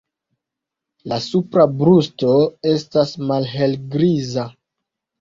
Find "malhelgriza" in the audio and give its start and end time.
3.31-4.53